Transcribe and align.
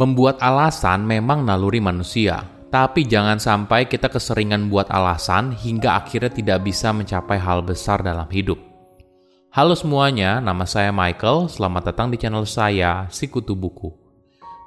Membuat 0.00 0.40
alasan 0.40 1.04
memang 1.04 1.44
naluri 1.44 1.76
manusia, 1.76 2.40
tapi 2.72 3.04
jangan 3.04 3.36
sampai 3.36 3.84
kita 3.84 4.08
keseringan 4.08 4.72
buat 4.72 4.88
alasan 4.88 5.52
hingga 5.52 6.00
akhirnya 6.00 6.32
tidak 6.32 6.64
bisa 6.64 6.88
mencapai 6.88 7.36
hal 7.36 7.60
besar 7.60 8.00
dalam 8.00 8.24
hidup. 8.32 8.56
Halo 9.52 9.76
semuanya, 9.76 10.40
nama 10.40 10.64
saya 10.64 10.88
Michael. 10.88 11.52
Selamat 11.52 11.92
datang 11.92 12.08
di 12.08 12.16
channel 12.16 12.48
saya, 12.48 13.12
Sikutu 13.12 13.52
Buku. 13.52 13.92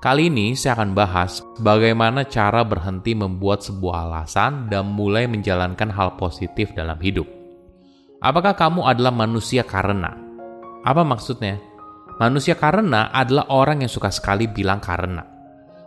Kali 0.06 0.30
ini 0.30 0.54
saya 0.54 0.78
akan 0.78 0.93
bahas 0.93 1.42
bagaimana 1.57 2.29
cara 2.29 2.61
berhenti 2.61 3.18
membuat 3.18 3.65
sebuah 3.65 4.06
alasan 4.06 4.70
dan 4.70 4.86
mulai 4.86 5.25
menjalankan 5.25 5.89
hal 5.89 6.14
positif 6.14 6.78
dalam 6.78 7.02
hidup. 7.02 7.25
Apakah 8.21 8.54
kamu 8.54 8.86
adalah 8.86 9.10
manusia 9.10 9.65
karena? 9.65 10.14
Apa 10.86 11.02
maksudnya? 11.02 11.72
Manusia 12.21 12.54
karena 12.54 13.10
adalah 13.10 13.50
orang 13.50 13.82
yang 13.82 13.89
suka 13.89 14.14
sekali 14.14 14.46
bilang 14.46 14.78
karena. 14.78 15.25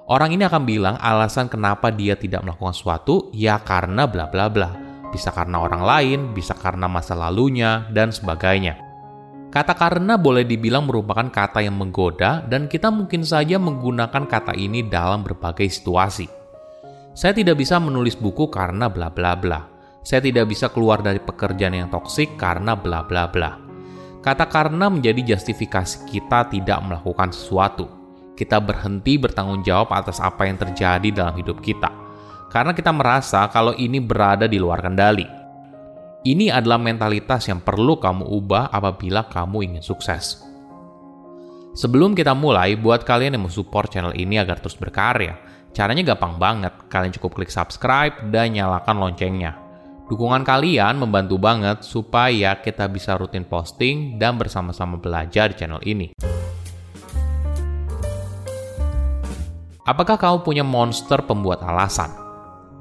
Orang 0.06 0.34
ini 0.34 0.42
akan 0.46 0.62
bilang 0.66 0.95
alasan 0.98 1.46
kenapa 1.46 1.91
dia 1.91 2.14
tidak 2.18 2.42
melakukan 2.42 2.74
sesuatu 2.74 3.30
ya 3.34 3.59
karena 3.62 4.06
bla 4.06 4.27
bla 4.30 4.46
bla. 4.51 4.70
Bisa 5.10 5.30
karena 5.30 5.62
orang 5.62 5.82
lain, 5.87 6.20
bisa 6.34 6.54
karena 6.54 6.91
masa 6.91 7.15
lalunya, 7.15 7.87
dan 7.95 8.10
sebagainya. 8.10 8.78
Kata 9.51 9.78
karena 9.78 10.18
boleh 10.18 10.42
dibilang 10.42 10.87
merupakan 10.87 11.30
kata 11.30 11.62
yang 11.62 11.78
menggoda 11.78 12.43
dan 12.45 12.66
kita 12.66 12.90
mungkin 12.90 13.23
saja 13.23 13.56
menggunakan 13.56 14.27
kata 14.27 14.52
ini 14.59 14.87
dalam 14.87 15.23
berbagai 15.23 15.70
situasi. 15.70 16.27
Saya 17.16 17.32
tidak 17.32 17.56
bisa 17.56 17.80
menulis 17.80 18.18
buku 18.18 18.51
karena 18.51 18.90
bla 18.90 19.09
bla 19.09 19.32
bla. 19.38 19.65
Saya 20.06 20.23
tidak 20.23 20.51
bisa 20.52 20.70
keluar 20.70 21.02
dari 21.02 21.18
pekerjaan 21.18 21.74
yang 21.74 21.88
toksik 21.88 22.34
karena 22.37 22.77
bla 22.79 23.02
bla 23.06 23.27
bla. 23.30 23.66
Kata 24.27 24.51
karena 24.51 24.91
menjadi 24.91 25.39
justifikasi 25.39 26.03
kita 26.11 26.51
tidak 26.51 26.83
melakukan 26.83 27.30
sesuatu. 27.30 27.87
Kita 28.35 28.59
berhenti 28.59 29.15
bertanggung 29.23 29.63
jawab 29.63 29.95
atas 29.95 30.18
apa 30.18 30.51
yang 30.51 30.59
terjadi 30.59 31.15
dalam 31.15 31.38
hidup 31.38 31.63
kita. 31.63 31.87
Karena 32.51 32.74
kita 32.74 32.91
merasa 32.91 33.46
kalau 33.55 33.71
ini 33.79 34.02
berada 34.02 34.51
di 34.51 34.59
luar 34.59 34.83
kendali. 34.83 35.23
Ini 36.27 36.51
adalah 36.51 36.74
mentalitas 36.74 37.46
yang 37.46 37.63
perlu 37.63 38.02
kamu 38.02 38.27
ubah 38.27 38.74
apabila 38.74 39.30
kamu 39.30 39.71
ingin 39.71 39.83
sukses. 39.87 40.43
Sebelum 41.79 42.18
kita 42.18 42.35
mulai, 42.35 42.74
buat 42.74 43.07
kalian 43.07 43.38
yang 43.38 43.46
mau 43.46 43.52
support 43.52 43.95
channel 43.95 44.11
ini 44.11 44.43
agar 44.43 44.59
terus 44.59 44.74
berkarya, 44.74 45.38
caranya 45.71 46.02
gampang 46.02 46.35
banget. 46.35 46.74
Kalian 46.90 47.15
cukup 47.15 47.38
klik 47.38 47.52
subscribe 47.55 48.27
dan 48.35 48.59
nyalakan 48.59 49.07
loncengnya. 49.07 49.65
Dukungan 50.07 50.46
kalian 50.46 51.02
membantu 51.02 51.35
banget 51.35 51.82
supaya 51.82 52.62
kita 52.62 52.87
bisa 52.87 53.18
rutin 53.18 53.43
posting 53.43 54.23
dan 54.23 54.38
bersama-sama 54.38 55.02
belajar 55.02 55.51
di 55.51 55.59
channel 55.59 55.82
ini. 55.82 56.15
Apakah 59.82 60.15
kamu 60.15 60.46
punya 60.46 60.62
monster 60.62 61.27
pembuat 61.27 61.59
alasan? 61.66 62.15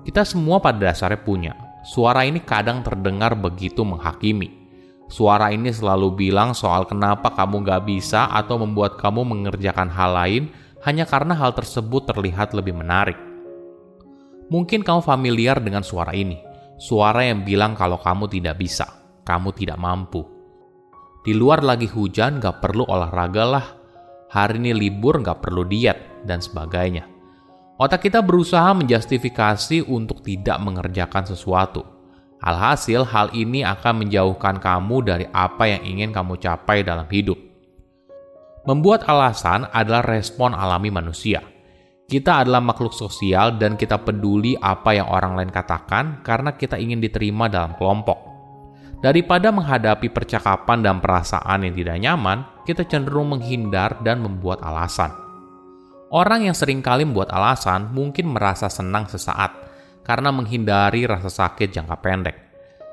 Kita 0.06 0.22
semua 0.22 0.62
pada 0.62 0.94
dasarnya 0.94 1.18
punya. 1.18 1.54
Suara 1.82 2.30
ini 2.30 2.46
kadang 2.46 2.86
terdengar 2.86 3.34
begitu 3.34 3.82
menghakimi. 3.82 4.70
Suara 5.10 5.50
ini 5.50 5.74
selalu 5.74 6.30
bilang 6.30 6.54
soal 6.54 6.86
kenapa 6.86 7.34
kamu 7.34 7.66
gak 7.66 7.90
bisa 7.90 8.30
atau 8.30 8.62
membuat 8.62 9.02
kamu 9.02 9.26
mengerjakan 9.26 9.90
hal 9.90 10.14
lain 10.14 10.44
hanya 10.86 11.10
karena 11.10 11.34
hal 11.34 11.58
tersebut 11.58 12.06
terlihat 12.06 12.54
lebih 12.54 12.78
menarik. 12.78 13.18
Mungkin 14.54 14.86
kamu 14.86 15.02
familiar 15.02 15.58
dengan 15.58 15.82
suara 15.82 16.14
ini 16.14 16.45
Suara 16.76 17.24
yang 17.24 17.48
bilang 17.48 17.72
kalau 17.72 17.96
kamu 17.96 18.28
tidak 18.28 18.60
bisa, 18.60 18.84
kamu 19.24 19.56
tidak 19.56 19.80
mampu. 19.80 20.28
Di 21.24 21.32
luar 21.32 21.64
lagi 21.64 21.88
hujan, 21.88 22.44
gak 22.44 22.60
perlu 22.60 22.84
olahraga 22.84 23.44
lah. 23.48 23.66
Hari 24.28 24.60
ini 24.60 24.76
libur, 24.76 25.24
gak 25.24 25.40
perlu 25.40 25.64
diet, 25.64 26.28
dan 26.28 26.44
sebagainya. 26.44 27.08
Otak 27.80 28.12
kita 28.12 28.20
berusaha 28.20 28.76
menjustifikasi 28.76 29.88
untuk 29.88 30.20
tidak 30.20 30.60
mengerjakan 30.60 31.24
sesuatu. 31.24 31.88
Alhasil, 32.44 33.08
hal 33.08 33.32
ini 33.32 33.64
akan 33.64 34.06
menjauhkan 34.06 34.60
kamu 34.60 34.98
dari 35.08 35.26
apa 35.32 35.72
yang 35.72 35.82
ingin 35.88 36.12
kamu 36.12 36.36
capai 36.44 36.84
dalam 36.84 37.08
hidup. 37.08 37.40
Membuat 38.68 39.08
alasan 39.08 39.72
adalah 39.72 40.04
respon 40.04 40.52
alami 40.52 40.92
manusia 40.92 41.55
kita 42.06 42.46
adalah 42.46 42.62
makhluk 42.62 42.94
sosial 42.94 43.58
dan 43.58 43.74
kita 43.74 43.98
peduli 43.98 44.54
apa 44.62 44.94
yang 44.94 45.10
orang 45.10 45.42
lain 45.42 45.50
katakan 45.50 46.22
karena 46.22 46.54
kita 46.54 46.78
ingin 46.78 47.02
diterima 47.02 47.50
dalam 47.50 47.74
kelompok. 47.74 48.38
Daripada 49.02 49.50
menghadapi 49.50 50.14
percakapan 50.14 50.86
dan 50.86 51.02
perasaan 51.02 51.66
yang 51.66 51.74
tidak 51.74 51.98
nyaman, 51.98 52.38
kita 52.66 52.86
cenderung 52.86 53.34
menghindar 53.34 54.02
dan 54.06 54.22
membuat 54.22 54.62
alasan. 54.62 55.14
Orang 56.14 56.46
yang 56.46 56.54
sering 56.54 56.86
kali 56.86 57.10
membuat 57.10 57.34
alasan 57.34 57.90
mungkin 57.90 58.38
merasa 58.38 58.70
senang 58.70 59.10
sesaat 59.10 59.52
karena 60.06 60.30
menghindari 60.30 61.10
rasa 61.10 61.34
sakit 61.34 61.74
jangka 61.74 61.98
pendek. 62.06 62.36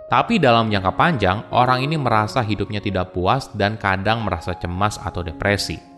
Tapi 0.09 0.41
dalam 0.41 0.73
jangka 0.73 0.93
panjang, 0.97 1.39
orang 1.53 1.84
ini 1.84 2.00
merasa 2.00 2.41
hidupnya 2.41 2.81
tidak 2.81 3.12
puas 3.12 3.53
dan 3.53 3.77
kadang 3.77 4.25
merasa 4.25 4.56
cemas 4.56 4.97
atau 5.00 5.21
depresi. 5.21 5.91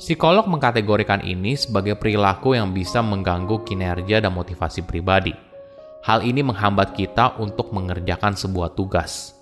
Psikolog 0.00 0.48
mengkategorikan 0.48 1.20
ini 1.20 1.60
sebagai 1.60 1.92
perilaku 1.92 2.56
yang 2.56 2.72
bisa 2.72 3.04
mengganggu 3.04 3.60
kinerja 3.68 4.24
dan 4.24 4.32
motivasi 4.32 4.88
pribadi. 4.88 5.36
Hal 6.08 6.24
ini 6.24 6.40
menghambat 6.40 6.96
kita 6.96 7.36
untuk 7.36 7.68
mengerjakan 7.76 8.32
sebuah 8.32 8.72
tugas. 8.72 9.36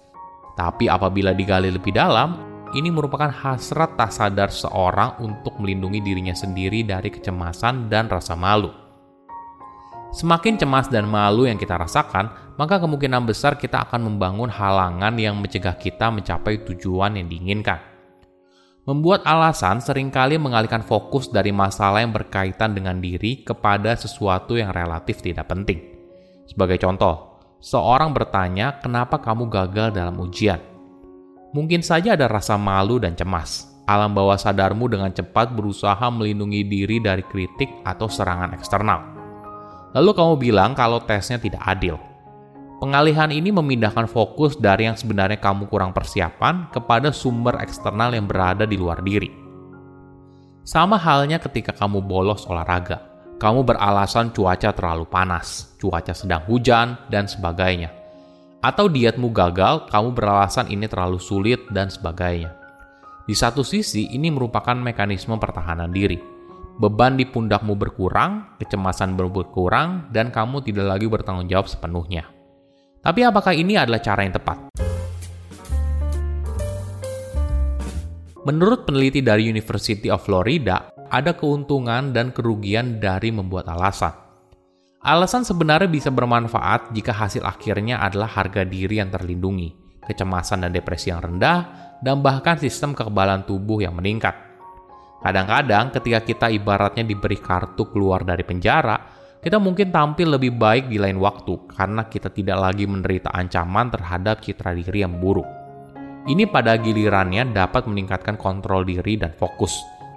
Tapi 0.58 0.90
apabila 0.90 1.30
digali 1.30 1.70
lebih 1.70 1.94
dalam, 1.94 2.34
ini 2.74 2.90
merupakan 2.90 3.30
hasrat 3.30 3.94
tak 3.94 4.10
sadar 4.10 4.50
seorang 4.50 5.22
untuk 5.22 5.54
melindungi 5.62 6.02
dirinya 6.02 6.34
sendiri 6.34 6.82
dari 6.82 7.14
kecemasan 7.14 7.86
dan 7.86 8.10
rasa 8.10 8.34
malu. 8.34 8.74
Semakin 10.10 10.58
cemas 10.58 10.90
dan 10.90 11.06
malu 11.06 11.46
yang 11.46 11.54
kita 11.54 11.78
rasakan, 11.78 12.58
maka 12.58 12.82
kemungkinan 12.82 13.22
besar 13.30 13.54
kita 13.62 13.86
akan 13.86 14.10
membangun 14.10 14.50
halangan 14.50 15.14
yang 15.22 15.38
mencegah 15.38 15.78
kita 15.78 16.10
mencapai 16.10 16.66
tujuan 16.66 17.14
yang 17.14 17.30
diinginkan. 17.30 17.97
Membuat 18.88 19.20
alasan 19.28 19.84
sering 19.84 20.08
kali 20.08 20.40
mengalihkan 20.40 20.80
fokus 20.80 21.28
dari 21.28 21.52
masalah 21.52 22.00
yang 22.00 22.08
berkaitan 22.08 22.72
dengan 22.72 22.96
diri 23.04 23.44
kepada 23.44 23.92
sesuatu 23.92 24.56
yang 24.56 24.72
relatif 24.72 25.20
tidak 25.20 25.44
penting. 25.44 25.76
Sebagai 26.48 26.80
contoh, 26.80 27.36
seorang 27.60 28.16
bertanya, 28.16 28.80
"Kenapa 28.80 29.20
kamu 29.20 29.52
gagal 29.52 29.92
dalam 29.92 30.16
ujian?" 30.16 30.56
Mungkin 31.52 31.84
saja 31.84 32.16
ada 32.16 32.32
rasa 32.32 32.56
malu 32.56 32.96
dan 32.96 33.12
cemas. 33.12 33.68
Alam 33.84 34.16
bawah 34.16 34.40
sadarmu 34.40 34.88
dengan 34.88 35.12
cepat 35.12 35.52
berusaha 35.52 36.08
melindungi 36.08 36.64
diri 36.64 36.96
dari 36.96 37.20
kritik 37.28 37.68
atau 37.84 38.08
serangan 38.08 38.56
eksternal. 38.56 39.04
Lalu 39.92 40.16
kamu 40.16 40.34
bilang 40.40 40.72
kalau 40.72 41.04
tesnya 41.04 41.36
tidak 41.36 41.60
adil. 41.60 42.07
Pengalihan 42.78 43.34
ini 43.34 43.50
memindahkan 43.50 44.06
fokus 44.06 44.54
dari 44.54 44.86
yang 44.86 44.94
sebenarnya 44.94 45.42
kamu 45.42 45.66
kurang 45.66 45.90
persiapan 45.90 46.70
kepada 46.70 47.10
sumber 47.10 47.58
eksternal 47.58 48.14
yang 48.14 48.30
berada 48.30 48.70
di 48.70 48.78
luar 48.78 49.02
diri. 49.02 49.34
Sama 50.62 50.94
halnya 50.94 51.42
ketika 51.42 51.74
kamu 51.74 51.98
bolos 52.06 52.46
olahraga. 52.46 53.02
Kamu 53.42 53.66
beralasan 53.66 54.30
cuaca 54.30 54.70
terlalu 54.70 55.10
panas, 55.10 55.74
cuaca 55.78 56.14
sedang 56.14 56.46
hujan, 56.46 56.94
dan 57.10 57.26
sebagainya. 57.26 57.90
Atau 58.62 58.90
dietmu 58.90 59.30
gagal, 59.30 59.90
kamu 59.90 60.14
beralasan 60.14 60.70
ini 60.70 60.86
terlalu 60.90 61.18
sulit, 61.22 61.62
dan 61.74 61.90
sebagainya. 61.90 62.54
Di 63.26 63.34
satu 63.34 63.62
sisi, 63.66 64.10
ini 64.10 64.30
merupakan 64.30 64.74
mekanisme 64.74 65.34
pertahanan 65.38 65.90
diri. 65.90 66.18
Beban 66.78 67.18
di 67.18 67.26
pundakmu 67.26 67.74
berkurang, 67.74 68.54
kecemasan 68.62 69.18
berkurang, 69.18 70.10
dan 70.14 70.30
kamu 70.30 70.62
tidak 70.62 70.94
lagi 70.94 71.06
bertanggung 71.10 71.50
jawab 71.50 71.66
sepenuhnya. 71.66 72.37
Tapi 73.08 73.24
apakah 73.24 73.56
ini 73.56 73.72
adalah 73.72 74.04
cara 74.04 74.20
yang 74.20 74.36
tepat? 74.36 74.68
Menurut 78.44 78.84
peneliti 78.84 79.24
dari 79.24 79.48
University 79.48 80.12
of 80.12 80.28
Florida, 80.28 80.92
ada 81.08 81.32
keuntungan 81.32 82.12
dan 82.12 82.36
kerugian 82.36 83.00
dari 83.00 83.32
membuat 83.32 83.72
alasan. 83.72 84.12
Alasan 85.00 85.40
sebenarnya 85.40 85.88
bisa 85.88 86.12
bermanfaat 86.12 86.92
jika 86.92 87.16
hasil 87.16 87.48
akhirnya 87.48 87.96
adalah 87.96 88.28
harga 88.28 88.68
diri 88.68 89.00
yang 89.00 89.08
terlindungi, 89.08 89.72
kecemasan 90.04 90.68
dan 90.68 90.76
depresi 90.76 91.08
yang 91.08 91.24
rendah, 91.24 91.58
dan 92.04 92.20
bahkan 92.20 92.60
sistem 92.60 92.92
kekebalan 92.92 93.48
tubuh 93.48 93.80
yang 93.80 93.96
meningkat. 93.96 94.36
Kadang-kadang, 95.24 95.96
ketika 95.96 96.20
kita 96.28 96.46
ibaratnya 96.52 97.08
diberi 97.08 97.40
kartu 97.40 97.88
keluar 97.88 98.20
dari 98.20 98.44
penjara, 98.44 99.17
kita 99.38 99.62
mungkin 99.62 99.94
tampil 99.94 100.34
lebih 100.34 100.58
baik 100.58 100.90
di 100.90 100.98
lain 100.98 101.22
waktu 101.22 101.70
karena 101.70 102.10
kita 102.10 102.26
tidak 102.34 102.58
lagi 102.58 102.90
menderita 102.90 103.30
ancaman 103.30 103.86
terhadap 103.94 104.42
citra 104.42 104.74
diri 104.74 105.06
yang 105.06 105.22
buruk. 105.22 105.46
Ini 106.26 106.50
pada 106.50 106.74
gilirannya 106.74 107.54
dapat 107.54 107.86
meningkatkan 107.86 108.34
kontrol 108.34 108.82
diri 108.82 109.14
dan 109.16 109.32
fokus, 109.38 109.72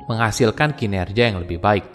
menghasilkan 0.09 0.73
kinerja 0.73 1.31
yang 1.31 1.39
lebih 1.45 1.62
baik. 1.62 1.85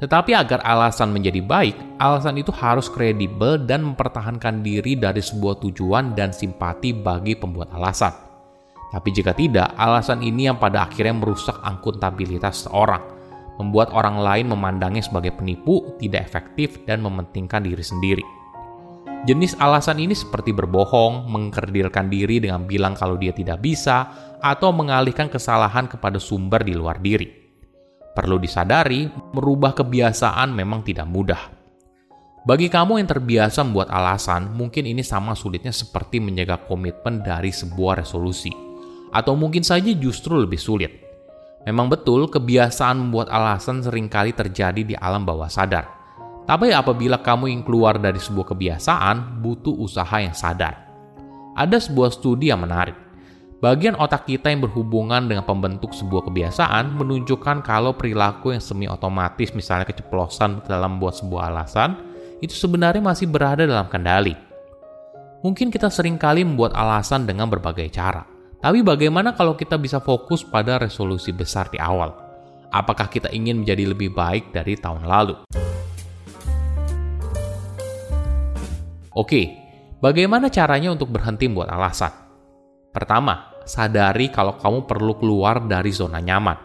Tetapi 0.00 0.32
agar 0.32 0.64
alasan 0.64 1.12
menjadi 1.12 1.44
baik, 1.44 2.00
alasan 2.00 2.40
itu 2.40 2.52
harus 2.56 2.88
kredibel 2.88 3.60
dan 3.60 3.84
mempertahankan 3.84 4.64
diri 4.64 4.96
dari 4.96 5.20
sebuah 5.20 5.60
tujuan 5.60 6.16
dan 6.16 6.32
simpati 6.32 6.96
bagi 6.96 7.36
pembuat 7.36 7.72
alasan. 7.76 8.12
Tapi 8.90 9.08
jika 9.12 9.36
tidak, 9.36 9.76
alasan 9.76 10.24
ini 10.24 10.48
yang 10.48 10.56
pada 10.56 10.88
akhirnya 10.88 11.14
merusak 11.20 11.56
akuntabilitas 11.60 12.64
seorang, 12.64 13.19
membuat 13.60 13.92
orang 13.92 14.16
lain 14.16 14.48
memandangnya 14.48 15.04
sebagai 15.04 15.36
penipu, 15.36 15.92
tidak 16.00 16.24
efektif, 16.24 16.80
dan 16.88 17.04
mementingkan 17.04 17.60
diri 17.60 17.84
sendiri. 17.84 18.24
Jenis 19.28 19.52
alasan 19.60 20.00
ini 20.00 20.16
seperti 20.16 20.56
berbohong, 20.56 21.28
mengkerdilkan 21.28 22.08
diri 22.08 22.40
dengan 22.40 22.64
bilang 22.64 22.96
kalau 22.96 23.20
dia 23.20 23.36
tidak 23.36 23.60
bisa, 23.60 24.08
atau 24.40 24.72
mengalihkan 24.72 25.28
kesalahan 25.28 25.84
kepada 25.84 26.16
sumber 26.16 26.64
di 26.64 26.72
luar 26.72 26.96
diri. 27.04 27.28
Perlu 28.16 28.40
disadari, 28.40 29.04
merubah 29.36 29.76
kebiasaan 29.76 30.56
memang 30.56 30.80
tidak 30.80 31.04
mudah. 31.04 31.42
Bagi 32.48 32.72
kamu 32.72 32.96
yang 32.96 33.08
terbiasa 33.12 33.60
membuat 33.60 33.92
alasan, 33.92 34.56
mungkin 34.56 34.88
ini 34.88 35.04
sama 35.04 35.36
sulitnya 35.36 35.76
seperti 35.76 36.16
menjaga 36.16 36.56
komitmen 36.64 37.20
dari 37.20 37.52
sebuah 37.52 38.00
resolusi, 38.00 38.48
atau 39.12 39.36
mungkin 39.36 39.60
saja 39.60 39.92
justru 39.92 40.40
lebih 40.40 40.56
sulit. 40.56 41.09
Memang 41.68 41.92
betul, 41.92 42.28
kebiasaan 42.30 42.96
membuat 42.96 43.28
alasan 43.28 43.84
sering 43.84 44.08
kali 44.08 44.32
terjadi 44.32 44.80
di 44.80 44.94
alam 44.96 45.24
bawah 45.28 45.48
sadar 45.48 46.00
tapi 46.50 46.74
apabila 46.74 47.22
kamu 47.22 47.46
ingin 47.46 47.62
keluar 47.62 47.94
dari 48.02 48.18
sebuah 48.18 48.50
kebiasaan, 48.50 49.38
butuh 49.38 49.70
usaha 49.70 50.18
yang 50.18 50.34
sadar. 50.34 50.82
Ada 51.54 51.78
sebuah 51.78 52.10
studi 52.10 52.50
yang 52.50 52.66
menarik. 52.66 52.98
Bagian 53.62 53.94
otak 53.94 54.26
kita 54.26 54.50
yang 54.50 54.66
berhubungan 54.66 55.30
dengan 55.30 55.46
pembentuk 55.46 55.94
sebuah 55.94 56.26
kebiasaan 56.26 56.96
menunjukkan 56.98 57.62
kalau 57.62 57.94
perilaku 57.94 58.50
yang 58.50 58.58
semi 58.58 58.90
otomatis 58.90 59.54
misalnya 59.54 59.86
keceplosan 59.86 60.66
dalam 60.66 60.98
membuat 60.98 61.22
sebuah 61.22 61.54
alasan, 61.54 61.94
itu 62.42 62.56
sebenarnya 62.56 63.04
masih 63.04 63.30
berada 63.30 63.62
dalam 63.62 63.86
kendali. 63.86 64.34
Mungkin 65.46 65.70
kita 65.70 65.86
sering 65.86 66.18
kali 66.18 66.42
membuat 66.42 66.74
alasan 66.74 67.30
dengan 67.30 67.46
berbagai 67.46 67.86
cara. 67.94 68.26
Tapi 68.60 68.84
bagaimana 68.84 69.32
kalau 69.32 69.56
kita 69.56 69.80
bisa 69.80 70.04
fokus 70.04 70.44
pada 70.44 70.76
resolusi 70.76 71.32
besar 71.32 71.72
di 71.72 71.80
awal? 71.80 72.12
Apakah 72.68 73.08
kita 73.08 73.32
ingin 73.32 73.64
menjadi 73.64 73.88
lebih 73.88 74.12
baik 74.12 74.52
dari 74.52 74.76
tahun 74.76 75.08
lalu? 75.08 75.48
Oke, 79.16 79.56
bagaimana 80.04 80.52
caranya 80.52 80.92
untuk 80.92 81.08
berhenti 81.08 81.48
membuat 81.48 81.72
alasan? 81.72 82.12
Pertama, 82.92 83.48
sadari 83.64 84.28
kalau 84.28 84.60
kamu 84.60 84.84
perlu 84.84 85.16
keluar 85.16 85.64
dari 85.64 85.88
zona 85.88 86.20
nyaman. 86.20 86.60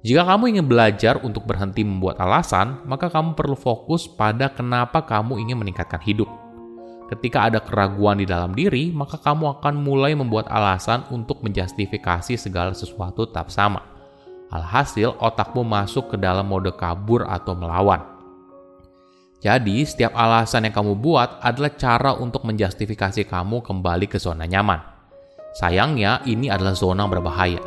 Jika 0.00 0.24
kamu 0.24 0.56
ingin 0.56 0.66
belajar 0.72 1.20
untuk 1.20 1.44
berhenti 1.44 1.84
membuat 1.84 2.16
alasan, 2.16 2.80
maka 2.88 3.12
kamu 3.12 3.36
perlu 3.36 3.60
fokus 3.60 4.08
pada 4.08 4.48
kenapa 4.48 5.04
kamu 5.04 5.36
ingin 5.36 5.60
meningkatkan 5.60 6.00
hidup. 6.00 6.49
Ketika 7.10 7.50
ada 7.50 7.58
keraguan 7.58 8.22
di 8.22 8.26
dalam 8.30 8.54
diri, 8.54 8.94
maka 8.94 9.18
kamu 9.18 9.58
akan 9.58 9.74
mulai 9.82 10.14
membuat 10.14 10.46
alasan 10.46 11.02
untuk 11.10 11.42
menjustifikasi 11.42 12.38
segala 12.38 12.70
sesuatu 12.70 13.26
tetap 13.26 13.50
sama. 13.50 13.82
Alhasil, 14.46 15.18
otakmu 15.18 15.66
masuk 15.66 16.14
ke 16.14 16.16
dalam 16.22 16.46
mode 16.46 16.70
kabur 16.78 17.26
atau 17.26 17.58
melawan. 17.58 17.98
Jadi, 19.42 19.82
setiap 19.82 20.14
alasan 20.14 20.70
yang 20.70 20.74
kamu 20.78 21.02
buat 21.02 21.42
adalah 21.42 21.74
cara 21.74 22.14
untuk 22.14 22.46
menjustifikasi 22.46 23.26
kamu 23.26 23.58
kembali 23.58 24.06
ke 24.06 24.22
zona 24.22 24.46
nyaman. 24.46 24.78
Sayangnya, 25.58 26.22
ini 26.30 26.46
adalah 26.46 26.78
zona 26.78 27.10
berbahaya. 27.10 27.58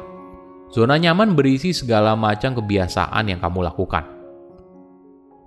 Zona 0.71 0.95
nyaman 0.95 1.35
berisi 1.35 1.75
segala 1.75 2.15
macam 2.15 2.55
kebiasaan 2.55 3.27
yang 3.27 3.43
kamu 3.43 3.59
lakukan. 3.59 4.07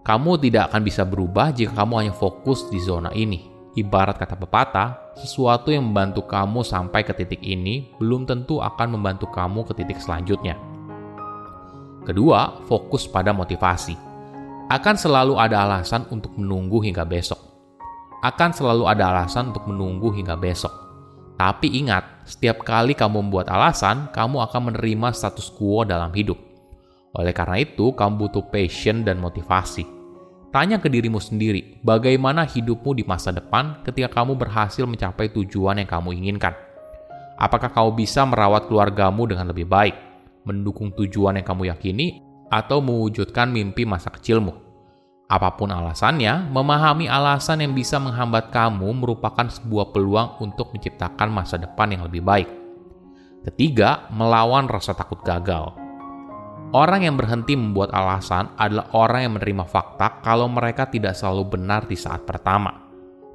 Kamu 0.05 0.37
tidak 0.37 0.69
akan 0.69 0.83
bisa 0.85 1.09
berubah 1.09 1.49
jika 1.57 1.73
kamu 1.81 1.93
hanya 2.05 2.15
fokus 2.15 2.69
di 2.69 2.77
zona 2.77 3.09
ini. 3.17 3.56
Ibarat 3.77 4.17
kata 4.17 4.41
pepatah, 4.41 5.13
sesuatu 5.21 5.69
yang 5.69 5.85
membantu 5.93 6.25
kamu 6.25 6.65
sampai 6.65 7.05
ke 7.05 7.13
titik 7.13 7.45
ini 7.45 7.93
belum 8.01 8.25
tentu 8.25 8.65
akan 8.65 8.97
membantu 8.97 9.29
kamu 9.29 9.69
ke 9.69 9.77
titik 9.77 10.01
selanjutnya. 10.01 10.57
Kedua, 12.09 12.65
fokus 12.65 13.05
pada 13.05 13.37
motivasi 13.37 14.17
akan 14.67 14.95
selalu 14.99 15.37
ada 15.39 15.63
alasan 15.63 16.09
untuk 16.09 16.35
menunggu 16.35 16.81
hingga 16.83 17.05
besok. 17.05 17.39
Akan 18.25 18.51
selalu 18.51 18.89
ada 18.89 19.13
alasan 19.13 19.55
untuk 19.55 19.69
menunggu 19.71 20.11
hingga 20.11 20.35
besok. 20.35 20.73
Tapi 21.37 21.77
ingat, 21.77 22.25
setiap 22.25 22.65
kali 22.65 22.97
kamu 22.97 23.29
membuat 23.29 23.53
alasan, 23.53 24.09
kamu 24.11 24.41
akan 24.43 24.73
menerima 24.73 25.13
status 25.13 25.53
quo 25.53 25.85
dalam 25.85 26.11
hidup. 26.17 26.41
Oleh 27.15 27.37
karena 27.37 27.61
itu, 27.61 27.93
kamu 27.93 28.27
butuh 28.27 28.49
passion 28.49 29.05
dan 29.05 29.21
motivasi. 29.21 29.96
Tanya 30.55 30.79
ke 30.79 30.87
dirimu 30.87 31.19
sendiri, 31.19 31.83
bagaimana 31.83 32.47
hidupmu 32.47 32.97
di 32.97 33.05
masa 33.05 33.35
depan 33.35 33.83
ketika 33.83 34.23
kamu 34.23 34.39
berhasil 34.39 34.87
mencapai 34.87 35.29
tujuan 35.35 35.83
yang 35.83 35.91
kamu 35.91 36.15
inginkan. 36.23 36.55
Apakah 37.37 37.69
kamu 37.69 37.99
bisa 37.99 38.25
merawat 38.25 38.71
keluargamu 38.71 39.29
dengan 39.29 39.51
lebih 39.53 39.69
baik, 39.69 39.93
mendukung 40.47 40.95
tujuan 40.95 41.37
yang 41.37 41.47
kamu 41.47 41.69
yakini, 41.75 42.23
atau 42.49 42.79
mewujudkan 42.79 43.51
mimpi 43.51 43.83
masa 43.83 44.09
kecilmu. 44.09 44.55
Apa 45.27 45.59
pun 45.59 45.75
alasannya, 45.75 46.47
memahami 46.55 47.11
alasan 47.11 47.67
yang 47.67 47.75
bisa 47.75 47.99
menghambat 47.99 48.55
kamu 48.55 48.87
merupakan 48.95 49.51
sebuah 49.51 49.91
peluang 49.91 50.39
untuk 50.39 50.71
menciptakan 50.71 51.29
masa 51.35 51.59
depan 51.59 51.91
yang 51.91 52.07
lebih 52.07 52.23
baik. 52.23 52.49
Ketiga, 53.43 54.07
melawan 54.15 54.71
rasa 54.71 54.95
takut 54.95 55.19
gagal. 55.27 55.86
Orang 56.77 57.09
yang 57.09 57.17
berhenti 57.17 57.57
membuat 57.57 57.89
alasan 57.97 58.53
adalah 58.61 58.93
orang 58.93 59.25
yang 59.25 59.33
menerima 59.41 59.65
fakta 59.65 60.21
kalau 60.21 60.45
mereka 60.45 60.85
tidak 60.85 61.17
selalu 61.17 61.57
benar 61.57 61.89
di 61.89 61.97
saat 61.97 62.29
pertama. 62.29 62.85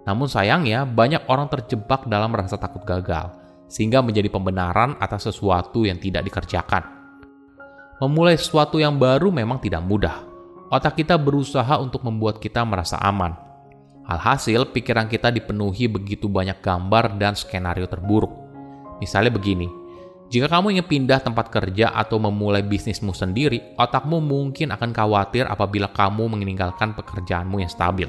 Namun 0.05 0.29
sayangnya, 0.29 0.85
banyak 0.85 1.25
orang 1.25 1.49
terjebak 1.49 2.05
dalam 2.05 2.29
rasa 2.38 2.61
takut 2.61 2.85
gagal, 2.85 3.33
sehingga 3.65 4.05
menjadi 4.05 4.29
pembenaran 4.29 4.93
atas 5.01 5.25
sesuatu 5.25 5.89
yang 5.89 5.97
tidak 5.97 6.21
dikerjakan. 6.29 6.85
Memulai 7.97 8.38
sesuatu 8.38 8.77
yang 8.77 9.01
baru 9.01 9.33
memang 9.33 9.57
tidak 9.57 9.81
mudah. 9.89 10.21
Otak 10.69 11.01
kita 11.01 11.17
berusaha 11.17 11.81
untuk 11.81 12.05
membuat 12.05 12.38
kita 12.38 12.61
merasa 12.61 13.01
aman. 13.01 13.33
Alhasil, 14.05 14.69
pikiran 14.69 15.09
kita 15.09 15.33
dipenuhi 15.33 15.89
begitu 15.89 16.29
banyak 16.29 16.61
gambar 16.61 17.17
dan 17.17 17.33
skenario 17.33 17.89
terburuk. 17.89 18.29
Misalnya 19.01 19.33
begini, 19.33 19.81
jika 20.31 20.48
kamu 20.48 20.80
ingin 20.80 20.88
pindah 20.88 21.19
tempat 21.19 21.51
kerja 21.51 21.92
atau 21.92 22.16
memulai 22.16 22.63
bisnismu 22.63 23.12
sendiri, 23.12 23.75
otakmu 23.75 24.24
mungkin 24.24 24.72
akan 24.72 24.95
khawatir 24.95 25.44
apabila 25.44 25.92
kamu 25.92 26.31
meninggalkan 26.31 26.95
pekerjaanmu 26.95 27.60
yang 27.60 27.68
stabil. 27.68 28.07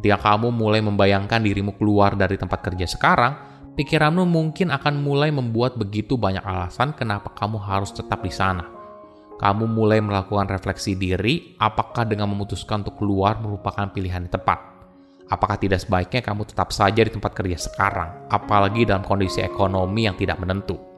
Ketika 0.00 0.32
kamu 0.32 0.48
mulai 0.48 0.80
membayangkan 0.80 1.44
dirimu 1.44 1.76
keluar 1.76 2.16
dari 2.16 2.40
tempat 2.40 2.64
kerja 2.64 2.88
sekarang, 2.88 3.36
pikiranmu 3.76 4.24
mungkin 4.24 4.72
akan 4.72 4.96
mulai 4.96 5.28
membuat 5.28 5.76
begitu 5.76 6.16
banyak 6.16 6.40
alasan 6.40 6.96
kenapa 6.96 7.36
kamu 7.36 7.60
harus 7.60 7.92
tetap 7.92 8.24
di 8.24 8.32
sana 8.32 8.80
kamu 9.40 9.72
mulai 9.72 10.04
melakukan 10.04 10.52
refleksi 10.52 11.00
diri, 11.00 11.56
apakah 11.56 12.04
dengan 12.04 12.28
memutuskan 12.28 12.84
untuk 12.84 13.00
keluar 13.00 13.40
merupakan 13.40 13.88
pilihan 13.88 14.28
yang 14.28 14.32
tepat? 14.36 14.60
Apakah 15.32 15.56
tidak 15.56 15.80
sebaiknya 15.80 16.20
kamu 16.20 16.44
tetap 16.44 16.68
saja 16.76 17.00
di 17.00 17.08
tempat 17.08 17.32
kerja 17.32 17.56
sekarang, 17.56 18.28
apalagi 18.28 18.84
dalam 18.84 19.00
kondisi 19.00 19.40
ekonomi 19.40 20.04
yang 20.04 20.12
tidak 20.20 20.36
menentu? 20.44 20.89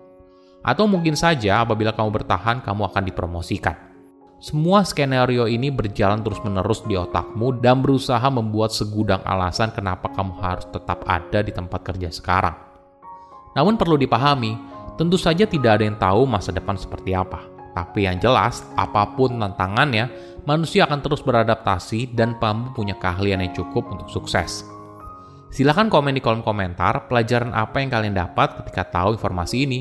Atau 0.62 0.87
mungkin 0.87 1.19
saja 1.19 1.66
apabila 1.66 1.90
kamu 1.90 2.23
bertahan, 2.23 2.62
kamu 2.62 2.90
akan 2.90 3.02
dipromosikan. 3.02 3.76
Semua 4.42 4.83
skenario 4.83 5.47
ini 5.47 5.71
berjalan 5.71 6.23
terus-menerus 6.23 6.83
di 6.83 6.99
otakmu 6.99 7.62
dan 7.62 7.78
berusaha 7.78 8.26
membuat 8.26 8.75
segudang 8.75 9.23
alasan 9.23 9.71
kenapa 9.71 10.11
kamu 10.11 10.35
harus 10.42 10.66
tetap 10.66 11.07
ada 11.07 11.47
di 11.47 11.54
tempat 11.54 11.87
kerja 11.87 12.11
sekarang. 12.11 12.59
Namun 13.54 13.78
perlu 13.78 13.95
dipahami, 13.95 14.59
tentu 14.99 15.14
saja 15.14 15.47
tidak 15.47 15.78
ada 15.78 15.85
yang 15.87 15.95
tahu 15.95 16.26
masa 16.26 16.50
depan 16.50 16.75
seperti 16.75 17.14
apa. 17.14 17.38
Tapi 17.73 18.04
yang 18.04 18.19
jelas, 18.19 18.66
apa 18.75 19.14
pun 19.14 19.38
tantangannya, 19.38 20.11
manusia 20.42 20.90
akan 20.90 21.00
terus 21.00 21.23
beradaptasi 21.23 22.11
dan 22.11 22.37
kamu 22.42 22.75
punya 22.75 22.99
keahlian 22.99 23.47
yang 23.47 23.54
cukup 23.54 23.88
untuk 23.95 24.11
sukses. 24.11 24.66
Silahkan 25.52 25.87
komen 25.87 26.16
di 26.16 26.23
kolom 26.25 26.40
komentar 26.40 27.07
pelajaran 27.07 27.52
apa 27.52 27.78
yang 27.78 27.92
kalian 27.92 28.16
dapat 28.16 28.59
ketika 28.64 28.88
tahu 28.88 29.14
informasi 29.14 29.69
ini. 29.69 29.81